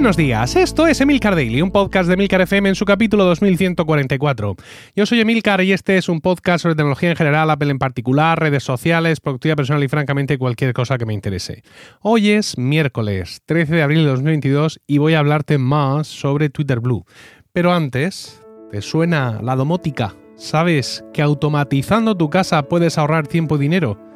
[0.00, 4.56] Buenos días, esto es Emilcar Daily, un podcast de Emilcar FM en su capítulo 2144.
[4.96, 8.40] Yo soy Emilcar y este es un podcast sobre tecnología en general, Apple en particular,
[8.40, 11.64] redes sociales, productividad personal y francamente cualquier cosa que me interese.
[12.00, 16.80] Hoy es miércoles 13 de abril de 2022 y voy a hablarte más sobre Twitter
[16.80, 17.04] Blue.
[17.52, 18.40] Pero antes,
[18.70, 20.14] ¿te suena la domótica?
[20.34, 24.09] ¿Sabes que automatizando tu casa puedes ahorrar tiempo y dinero?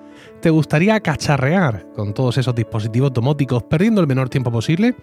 [0.44, 4.94] ¿Te gustaría cacharrear con todos esos dispositivos domóticos perdiendo el menor tiempo posible?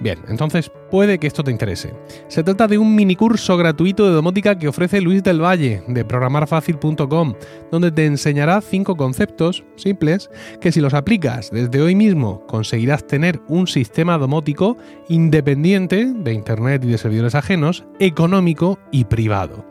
[0.00, 1.94] Bien, entonces puede que esto te interese.
[2.28, 6.04] Se trata de un mini curso gratuito de domótica que ofrece Luis del Valle de
[6.04, 7.34] programarfacil.com,
[7.70, 10.28] donde te enseñará cinco conceptos simples
[10.60, 14.76] que si los aplicas desde hoy mismo conseguirás tener un sistema domótico
[15.08, 19.64] independiente de Internet y de servidores ajenos, económico y privado.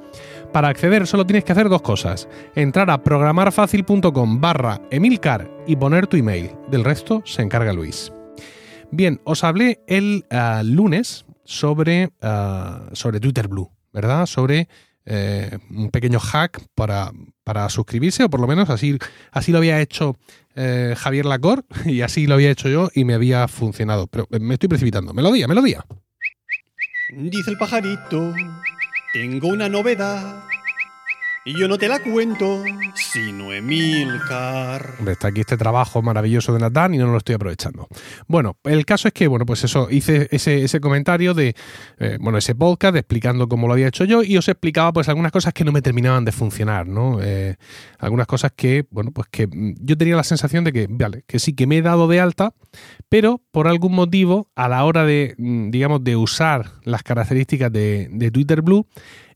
[0.52, 2.28] Para acceder solo tienes que hacer dos cosas.
[2.56, 6.52] Entrar a programarfacil.com barra Emilcar y poner tu email.
[6.70, 8.12] Del resto se encarga Luis.
[8.92, 14.26] Bien, os hablé el uh, lunes sobre, uh, sobre Twitter Blue, ¿verdad?
[14.26, 14.68] Sobre
[15.06, 17.12] eh, un pequeño hack para,
[17.44, 18.98] para, suscribirse, o por lo menos así,
[19.32, 20.16] así lo había hecho
[20.56, 24.08] eh, Javier Lacor y así lo había hecho yo y me había funcionado.
[24.08, 25.14] Pero me estoy precipitando.
[25.14, 25.86] Melodía, melodía.
[27.10, 28.34] Dice el pajarito
[29.12, 30.44] tengo una novedad.
[31.44, 34.94] Y yo no te la cuento, sino Emilcar.
[35.08, 37.88] Está aquí este trabajo maravilloso de Natán y no lo estoy aprovechando.
[38.28, 41.56] Bueno, el caso es que, bueno, pues eso, hice ese, comentario de,
[41.98, 45.32] eh, bueno, ese podcast explicando cómo lo había hecho yo y os explicaba pues algunas
[45.32, 47.18] cosas que no me terminaban de funcionar, ¿no?
[47.24, 47.56] Eh,
[47.98, 51.40] algunas cosas que, bueno, pues que mm, yo tenía la sensación de que, vale, que
[51.40, 52.54] sí que me he dado de alta,
[53.10, 58.30] pero por algún motivo, a la hora de, mm, digamos, de usar las características de
[58.32, 58.86] Twitter Blue,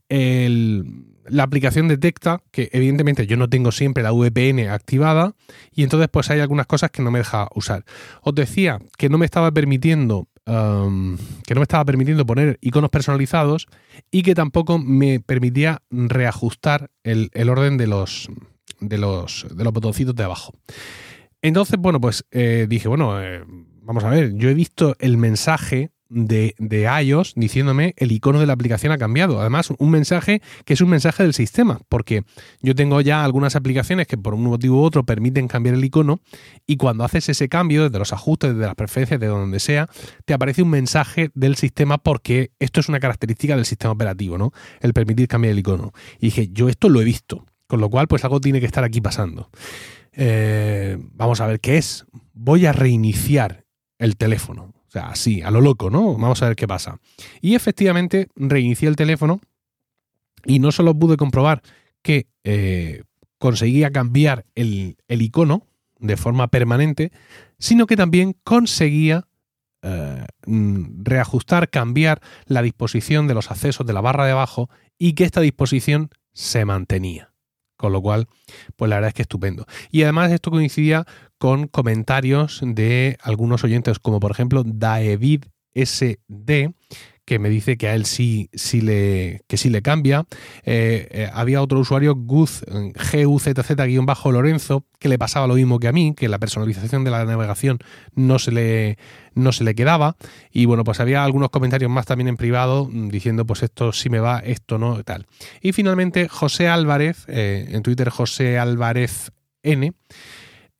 [0.08, 5.34] el la aplicación detecta que evidentemente yo no tengo siempre la VPN activada
[5.72, 7.84] y entonces pues hay algunas cosas que no me deja usar.
[8.22, 12.90] Os decía que no me estaba permitiendo um, que no me estaba permitiendo poner iconos
[12.90, 13.66] personalizados
[14.10, 18.28] y que tampoco me permitía reajustar el, orden de los,
[18.80, 20.54] de los, de los botoncitos de abajo.
[21.42, 23.44] Entonces, bueno, pues eh, dije, bueno, eh,
[23.82, 28.46] vamos a ver, yo he visto el mensaje de, de, iOS diciéndome el icono de
[28.46, 29.40] la aplicación ha cambiado.
[29.40, 32.24] Además, un mensaje que es un mensaje del sistema, porque
[32.60, 36.20] yo tengo ya algunas aplicaciones que por un motivo u otro permiten cambiar el icono
[36.66, 39.88] y cuando haces ese cambio desde los ajustes, desde las preferencias, de donde sea,
[40.24, 44.52] te aparece un mensaje del sistema porque esto es una característica del sistema operativo, ¿no?
[44.80, 45.92] El permitir cambiar el icono.
[46.18, 48.84] Y dije, yo esto lo he visto, con lo cual pues algo tiene que estar
[48.84, 49.50] aquí pasando.
[50.12, 52.06] Eh, vamos a ver qué es.
[52.32, 53.64] Voy a reiniciar
[53.98, 56.14] el teléfono así, a lo loco, ¿no?
[56.16, 56.98] Vamos a ver qué pasa.
[57.40, 59.40] Y efectivamente reinicié el teléfono
[60.44, 61.62] y no solo pude comprobar
[62.02, 63.02] que eh,
[63.38, 65.66] conseguía cambiar el, icono
[65.98, 67.12] de forma permanente,
[67.58, 69.26] sino que también conseguía
[69.82, 75.14] eh, mm, reajustar, cambiar la disposición de los accesos de la barra de abajo y
[75.14, 77.32] que esta disposición se mantenía.
[77.76, 78.26] Con lo cual,
[78.76, 79.66] pues la verdad es que estupendo.
[79.90, 81.04] Y además esto coincidía
[81.38, 86.74] con comentarios de algunos oyentes, como por ejemplo David SD,
[87.26, 90.24] que me dice que a él sí, sí, le, que sí le cambia.
[90.62, 96.14] Eh, eh, había otro usuario, Guz, GUZZ-Lorenzo, que le pasaba lo mismo que a mí,
[96.16, 97.80] que la personalización de la navegación
[98.14, 98.96] no se le,
[99.34, 100.16] no se le quedaba.
[100.52, 104.08] Y bueno, pues había algunos comentarios más también en privado mm, diciendo, pues esto sí
[104.08, 105.26] me va, esto no, tal.
[105.60, 109.32] Y finalmente, José Álvarez, eh, en Twitter José Álvarez
[109.64, 109.94] N,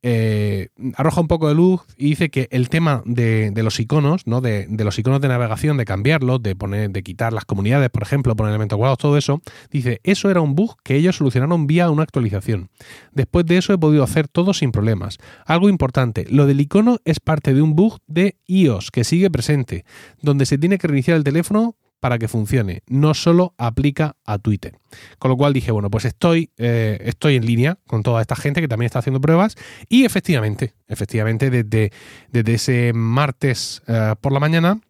[0.09, 4.41] eh, arroja un poco de luz y dice que el tema de, los iconos, ¿no?
[4.41, 8.37] De, los iconos de navegación, de cambiarlos, de poner, de quitar las comunidades, por ejemplo,
[8.37, 12.05] poner elementos guardados, todo eso, dice, eso era un bug que ellos solucionaron vía una
[12.05, 12.71] actualización.
[13.11, 15.19] Después de eso he podido hacer todo sin problemas.
[15.45, 19.85] Algo importante, lo del icono es parte de un bug de iOS que sigue presente,
[20.23, 21.75] donde se tiene que reiniciar el teléfono
[22.07, 24.79] para que funcione, no solo aplica a Twitter.
[25.19, 28.61] Con lo cual dije, bueno, pues estoy, eh, estoy en línea con toda esta gente
[28.61, 29.57] que también está haciendo pruebas
[29.89, 31.91] y efectivamente, efectivamente desde,
[32.31, 34.81] desde ese martes eh, por la mañana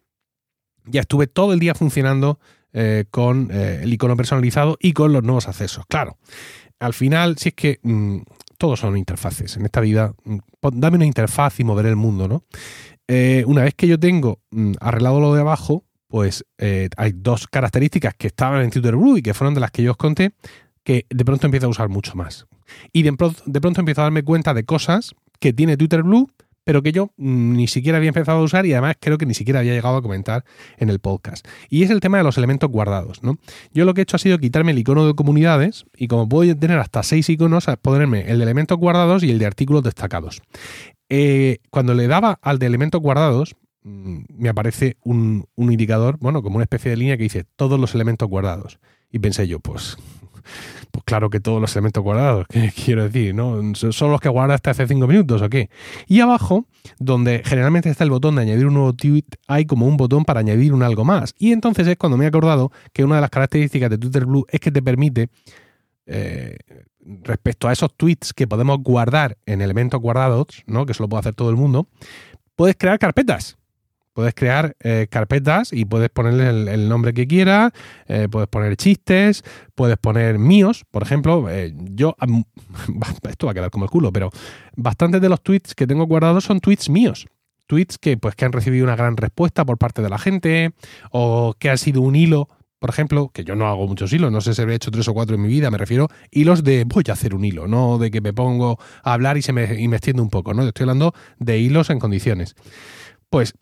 [0.85, 2.39] ya estuve todo el día funcionando
[2.71, 5.87] eh, con el icono personalizado y con los nuevos accesos.
[5.87, 6.19] Claro,
[6.77, 8.17] al final, si es que mm,
[8.59, 10.37] todos son interfaces en esta vida, mm,
[10.73, 12.43] dame una interfaz y mover el mundo, ¿no?
[13.45, 18.13] una vez que yo tengo mm, arreglado lo de abajo, pues eh, hay dos características
[18.15, 20.31] que estaban en Twitter Blue y que fueron de las que yo os conté,
[20.83, 22.47] que de pronto empiezo a usar mucho más.
[22.91, 26.29] Y de pronto, empiezo a darme cuenta de cosas que tiene Twitter Blue,
[26.63, 29.33] pero que yo mm, ni siquiera había empezado a usar y además creo que ni
[29.33, 30.43] siquiera había llegado a comentar
[30.77, 31.47] en el podcast.
[31.69, 33.23] Y es el tema de los elementos guardados.
[33.23, 33.37] ¿no?
[33.73, 36.55] Yo lo que he hecho ha sido quitarme el icono de comunidades y como puedo
[36.57, 40.41] tener hasta seis iconos, ponerme el de elementos guardados y el de artículos destacados.
[41.09, 43.55] Eh, cuando le daba al de elementos guardados,
[43.87, 47.95] me aparece un, un indicador, bueno, como una especie de línea que dice todos los
[47.95, 48.79] elementos guardados.
[49.11, 49.97] Y pensé yo, pues
[50.91, 53.33] pues claro que todos los elementos guardados, ¿qué quiero decir?
[53.33, 53.61] ¿no?
[53.75, 55.69] ¿Son los que guardaste hace cinco minutos o qué?
[56.07, 56.65] Y abajo,
[56.99, 60.39] donde generalmente está el botón de añadir un nuevo tweet, hay como un botón para
[60.39, 61.33] añadir un algo más.
[61.37, 64.45] Y entonces es cuando me he acordado que una de las características de Twitter Blue
[64.49, 65.29] es que te permite,
[66.05, 66.57] eh,
[67.23, 70.85] respecto a esos tweets que podemos guardar en elementos guardados, ¿no?
[70.85, 71.87] que eso lo puede hacer todo el mundo,
[72.55, 73.56] puedes crear carpetas.
[74.17, 77.71] Puedes crear eh, carpetas y puedes ponerle el, nombre que quieras,
[78.07, 79.43] eh, puedes poner chistes,
[79.75, 81.47] puedes poner míos, por ejemplo.
[81.51, 82.15] Eh, yo,
[83.29, 84.31] esto va a quedar como el culo, pero
[84.75, 87.27] bastantes de los tweets que tengo guardados son tweets míos.
[87.67, 90.71] Tweets que, pues, que han recibido una gran respuesta por parte de la gente
[91.11, 92.49] o que ha sido un hilo
[92.79, 95.13] por ejemplo, que yo no hago muchos hilos, no sé si he hecho tres o
[95.13, 98.11] cuatro en mi vida, me refiero hilos de voy a hacer un hilo, no de
[98.11, 100.61] que me pongo a hablar y se me, y me extiendo un poco, ¿no?
[100.63, 102.55] Estoy hablando de hilos en condiciones.
[103.29, 103.55] Pues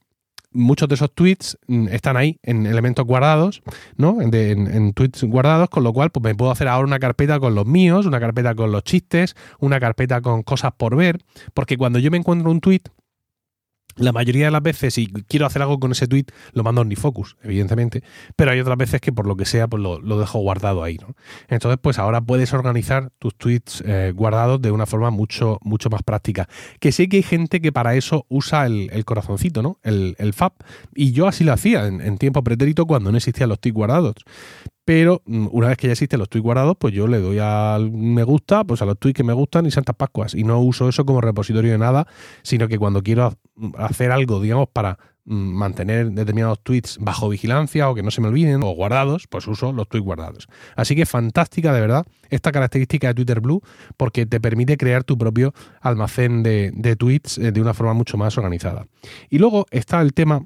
[0.56, 3.62] muchos de esos tweets mm, están ahí en elementos guardados,
[3.98, 4.22] ¿no?
[4.22, 7.66] En, tweets guardados, con lo cual pues me puedo hacer ahora una carpeta con los
[7.66, 11.20] míos, una carpeta con los chistes, una carpeta con cosas por ver,
[11.54, 12.82] porque cuando yo me encuentro un tweet
[13.98, 16.84] la mayoría de las veces, si quiero hacer algo con ese tweet, lo mando a
[16.84, 18.04] OmniFocus, evidentemente.
[18.36, 21.16] Pero hay otras veces que por lo que sea, pues lo, dejo guardado ahí, ¿no?
[21.48, 26.04] Entonces, pues ahora puedes organizar tus tweets eh, guardados de una forma mucho, mucho más
[26.04, 26.48] práctica.
[26.80, 29.80] Que sé que hay gente que para eso usa el, corazoncito, ¿no?
[29.84, 30.54] El, el, FAB.
[30.94, 34.16] Y yo así lo hacía en, en tiempo pretérito cuando no existían los tweets guardados.
[34.86, 37.92] Pero mm, una vez que ya existen los tweets guardados, pues yo le doy al
[37.92, 40.36] me gusta, pues a los tweets que me gustan y Santas Pascuas.
[40.36, 42.08] Y no uso eso como repositorio de nada,
[42.44, 43.34] sino que cuando quiero
[43.78, 48.28] hacer algo, digamos, para mm, mantener determinados tweets bajo vigilancia o que no se me
[48.28, 50.48] olviden o guardados, pues uso los tweets guardados.
[50.76, 53.62] Así que fantástica de verdad esta característica de Twitter Blue
[53.98, 58.18] porque te permite crear tu propio almacén de, de tweets eh, de una forma mucho
[58.18, 58.86] más organizada.
[59.32, 60.46] Y luego está el tema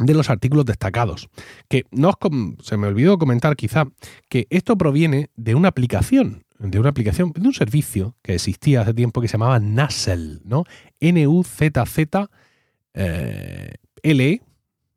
[0.00, 1.28] de los artículos destacados.
[1.68, 2.12] Que no
[2.62, 3.86] se me olvidó comentar quizá
[4.28, 8.94] que esto proviene de una aplicación, de una aplicación, de un servicio que existía hace
[8.94, 10.64] tiempo que se llamaba Nuzzle, ¿no?
[11.00, 12.28] N-U-Z-Z-L,
[14.02, 14.42] -E,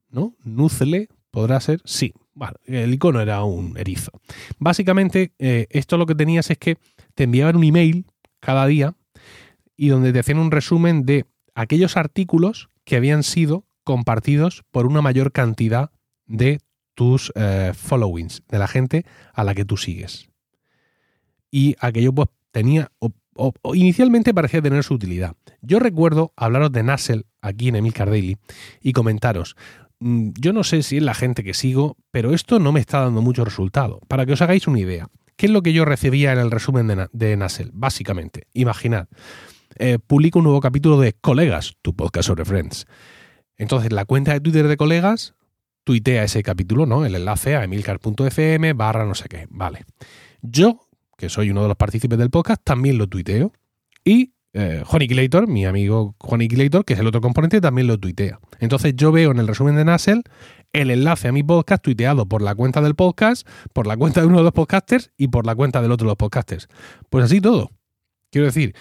[0.10, 0.36] ¿no?
[0.44, 1.82] Nuzzle, ¿podrá ser?
[1.86, 2.14] Sí.
[2.36, 4.12] Bueno, el icono era un erizo.
[4.58, 6.78] Básicamente, eh, esto lo que tenías es que
[7.14, 8.08] te enviaban un email
[8.40, 8.96] cada día
[9.78, 15.01] y donde te hacían un resumen de aquellos artículos que habían sido compartidos por una
[15.01, 15.91] mayor cantidad
[16.25, 16.59] de
[16.95, 20.30] tus eh, followings, de la gente a la que tú sigues.
[21.51, 25.35] Y aquello pues tenía, o, inicialmente parecía tener su utilidad.
[25.62, 28.38] Yo recuerdo hablaros de Nassel aquí en Emil Daily
[28.81, 29.56] y comentaros,
[30.00, 33.01] mm, yo no sé si es la gente que sigo, pero esto no me está
[33.01, 34.00] dando mucho resultado.
[34.07, 36.88] Para que os hagáis una idea, ¿qué es lo que yo recibía en el resumen
[36.88, 37.71] de, de Nassel?
[37.74, 39.07] Básicamente, imaginad,
[39.77, 42.85] eh, publico un nuevo capítulo de Colegas, tu podcast sobre Friends.
[43.58, 45.36] Entonces, la cuenta de Twitter de colegas
[45.84, 47.06] tuitea ese capítulo, ¿no?
[47.06, 49.48] El enlace a emilcar.fm barra no sé qué.
[49.50, 49.86] Vale.
[50.42, 53.52] Yo, que soy uno de los partícipes del podcast, también lo tuiteo.
[54.04, 54.84] Y eh,
[55.48, 58.40] mi amigo Juaniquilator, que es el otro componente, también lo tuitea.
[58.60, 60.24] Entonces yo veo en el resumen de Nassel
[60.74, 64.28] el enlace a mi podcast tuiteado por la cuenta del podcast, por la cuenta de
[64.28, 66.68] uno de los podcasters y por la cuenta del otro de los podcasters.
[67.10, 67.72] Pues así todo.
[68.33, 68.73] Quiero decir,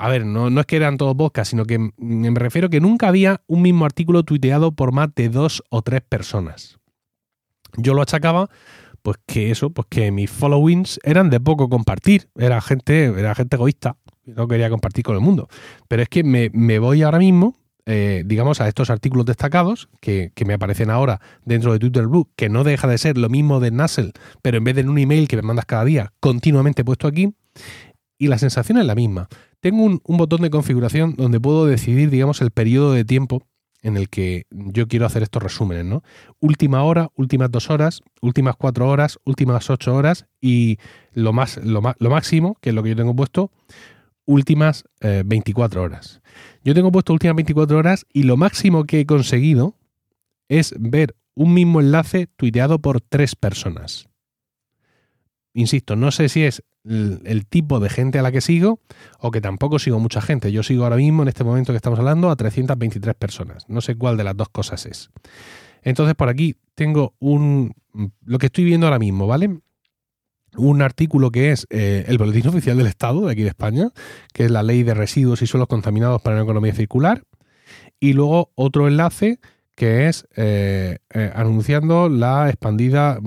[0.00, 3.06] a ver, no, no es que eran todos podcasts, sino que me refiero que nunca
[3.06, 6.80] había un mismo artículo tuiteado por más de dos o tres personas.
[7.76, 8.50] Yo lo achacaba,
[9.02, 12.28] pues que eso, pues que mis followings eran de poco compartir.
[12.36, 15.48] Era gente, era gente egoísta, no quería compartir con el mundo.
[15.86, 17.54] Pero es que me, voy ahora mismo,
[17.86, 22.28] eh, digamos, a estos artículos destacados que, que, me aparecen ahora dentro de Twitter Blue,
[22.34, 24.12] que no deja de ser lo mismo de Nassel,
[24.42, 27.32] pero en vez de en un email que me mandas cada día, continuamente puesto aquí,
[28.18, 29.28] y la sensación es la misma.
[29.60, 33.46] Tengo un, botón de configuración donde puedo decidir, digamos, el periodo de tiempo
[33.80, 36.02] en el que yo quiero hacer estos resúmenes, ¿no?
[36.40, 40.78] Última hora, últimas dos horas, últimas cuatro horas, últimas ocho horas y
[41.12, 43.52] lo, más, lo, máximo, que es lo que yo tengo puesto,
[44.26, 46.20] últimas 24 eh, horas.
[46.64, 49.76] Yo tengo puesto últimas 24 horas y lo máximo que he conseguido
[50.48, 54.08] es ver un mismo enlace tuiteado por tres personas.
[55.54, 58.80] Insisto, no sé si es el, tipo de gente a la que sigo
[59.20, 60.52] o que tampoco sigo mucha gente.
[60.52, 63.64] Yo sigo ahora mismo, en este momento que estamos hablando, a 323 personas.
[63.68, 65.10] No sé cuál de las dos cosas es.
[65.82, 67.74] Entonces, por aquí tengo un.
[68.24, 69.60] Lo que estoy viendo ahora mismo, ¿vale?
[70.56, 73.90] Un artículo que es eh, el Boletín Oficial del Estado de aquí de España,
[74.32, 77.24] que es la Ley de Residuos y Suelos Contaminados para una Economía Circular.
[78.00, 79.40] Y luego otro enlace
[79.74, 83.20] que es eh, eh, anunciando la expandida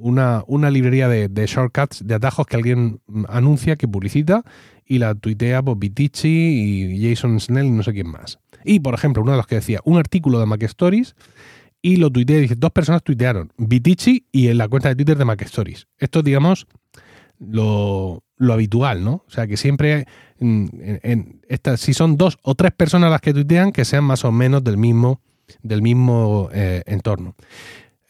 [0.00, 4.42] una, una librería de, shortcuts, de atajos que alguien anuncia, que publicita
[4.84, 8.38] y la tuitea por Vitici y Jason Snell y no sé quién más.
[8.64, 11.14] Y, por ejemplo, uno de los que decía un artículo de Mac Stories
[11.82, 15.24] y lo tuiteé, dice, dos personas tuitearon, Vitici y en la cuenta de Twitter de
[15.24, 15.86] Mac Stories.
[15.98, 16.66] Esto, digamos,
[17.38, 19.24] lo, habitual, ¿no?
[19.26, 20.06] O sea, que siempre,
[20.38, 21.40] en,
[21.76, 24.76] si son dos o tres personas las que tuitean, que sean más o menos del
[24.76, 25.20] mismo,
[25.62, 27.34] del mismo eh, entorno.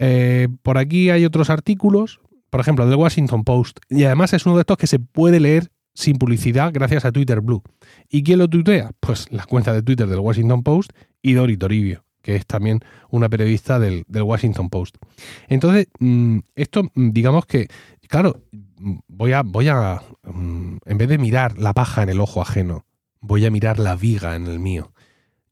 [0.01, 4.57] Eh, por aquí hay otros artículos, por ejemplo, del Washington Post, y además es uno
[4.57, 7.63] de estos que se puede leer sin publicidad gracias a Twitter Blue.
[8.09, 8.91] ¿Y quién lo tuitea?
[8.99, 10.91] Pues la cuenta de Twitter del Washington Post
[11.23, 12.81] y Dori Toribio que es también
[13.11, 14.97] una periodista del, Washington Post.
[15.49, 17.69] Entonces, mm, esto, mm, digamos que,
[18.09, 22.43] claro, mm, voy a, voy a, en vez de mirar la paja en el ojo
[22.43, 22.85] ajeno,
[23.21, 24.93] voy a mirar la viga en el mío.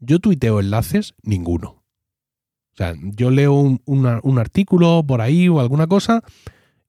[0.01, 1.78] Yo tuiteo enlaces, ninguno.
[2.79, 6.23] O sea, yo leo un, artículo por ahí o alguna cosa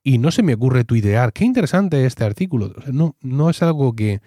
[0.04, 1.34] y no se me ocurre tuitear.
[1.34, 2.76] Qué interesante este artículo.
[2.92, 4.22] no, no es algo que,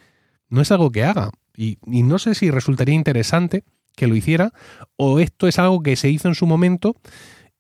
[0.49, 1.31] no es algo que haga.
[1.57, 3.63] y no sé si resultaría interesante
[3.95, 4.53] que lo hiciera,
[4.97, 6.97] o esto es algo que se hizo en su momento,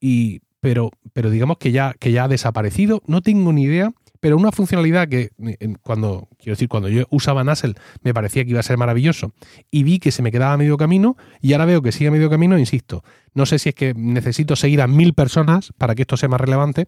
[0.01, 4.37] y, pero, pero digamos que ya, que ya ha desaparecido, no tengo ni idea, pero
[4.37, 5.31] una funcionalidad que
[5.83, 9.35] cuando, quiero decir, cuando yo usaba Nassel me parecía que iba a ser maravilloso
[9.69, 12.13] y vi que se me quedaba a medio camino y ahora veo que sigue a
[12.13, 13.03] medio camino, insisto,
[13.35, 16.41] no sé si es que necesito seguir a mil personas para que esto sea más
[16.41, 16.87] relevante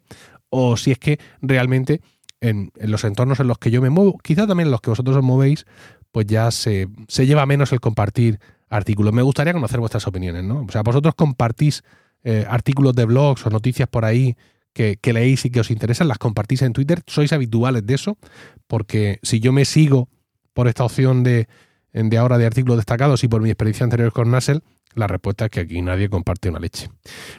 [0.48, 2.02] o si es que realmente
[2.40, 5.16] en, los entornos en los que yo me muevo, quizá también en los que vosotros
[5.16, 5.66] os movéis,
[6.12, 8.38] pues ya se, se lleva menos el compartir
[8.70, 9.12] artículos.
[9.12, 10.60] Me gustaría conocer vuestras opiniones, ¿no?
[10.60, 11.82] O sea, vosotros compartís
[12.22, 14.36] eh, artículos de blogs o noticias por ahí
[14.74, 18.18] que, leéis y que os interesan, las compartís en Twitter, sois habituales de eso,
[18.66, 20.08] porque si yo me sigo
[20.52, 21.48] por esta opción de,
[21.92, 24.62] de ahora de artículos destacados y por mi experiencia anterior con Nassel,
[24.94, 26.88] la respuesta es que aquí nadie comparte una leche.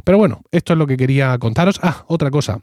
[0.04, 1.80] Pero bueno, esto es lo que quería contaros.
[1.82, 2.62] Ah, otra cosa.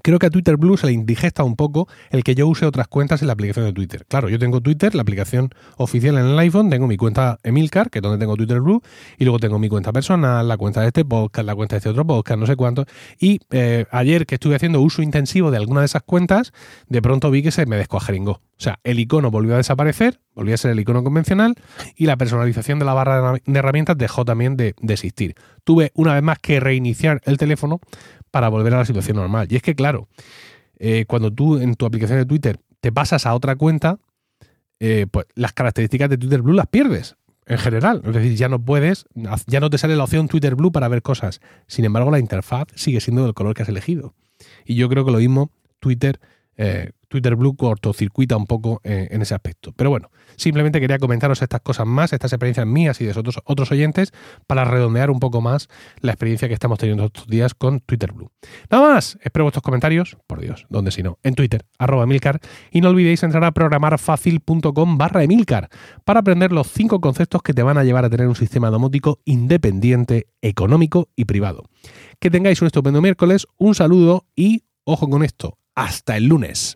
[0.00, 2.88] Creo que a Twitter Blue se le indigesta un poco el que yo use otras
[2.88, 4.06] cuentas en la aplicación de Twitter.
[4.08, 7.98] Claro, yo tengo Twitter, la aplicación oficial en el iPhone, tengo mi cuenta Emilcar, que
[7.98, 8.82] es donde tengo Twitter Blue,
[9.18, 11.90] y luego tengo mi cuenta personal, la cuenta de este podcast, la cuenta de este
[11.90, 12.86] otro podcast, no sé cuánto.
[13.20, 16.52] Y eh, ayer que estuve haciendo uso intensivo de alguna de esas cuentas,
[16.88, 18.32] de pronto vi que se me descuajeringó.
[18.32, 21.56] O sea, el icono volvió a desaparecer, volvió a ser el icono convencional
[21.96, 25.34] y la personalización de la barra de herramientas dejó también de, de existir.
[25.64, 27.80] Tuve una vez más que reiniciar el teléfono
[28.32, 29.46] para volver a la situación normal.
[29.48, 30.08] Y es que, claro,
[30.80, 34.00] eh, cuando tú en tu aplicación de Twitter te pasas a otra cuenta,
[34.80, 37.14] eh, pues las características de Twitter Blue las pierdes
[37.46, 38.02] en general.
[38.04, 39.06] Es decir, ya no puedes,
[39.46, 41.40] ya no te sale la opción Twitter Blue para ver cosas.
[41.68, 44.14] Sin embargo, la interfaz sigue siendo del color que has elegido.
[44.64, 46.18] Y yo creo que lo mismo Twitter
[46.56, 49.74] eh, Twitter Blue cortocircuita un poco eh, en ese aspecto.
[49.76, 54.12] Pero bueno, simplemente quería comentaros estas cosas más, estas experiencias mías y de otros, oyentes,
[54.46, 55.68] para redondear un poco más
[56.00, 58.30] la experiencia que estamos teniendo estos días con Twitter Blue.
[58.70, 62.40] Nada más, espero vuestros comentarios, por Dios, donde si no, en Twitter, arroba Emilcar,
[62.70, 65.68] y no olvidéis entrar a programarfacil.com barra Emilcar
[66.06, 69.20] para aprender los cinco conceptos que te van a llevar a tener un sistema domótico
[69.26, 71.64] independiente, económico y privado.
[72.18, 76.74] Que tengáis un estupendo miércoles, un saludo y, ojo con esto, hasta el lunes.